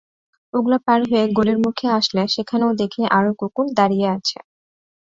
[0.53, 4.37] ওগুলো পার হয়ে গলির মুখে আসলে সেখানেও দেখি আরও কুকুর দাঁড়িয়ে আছে।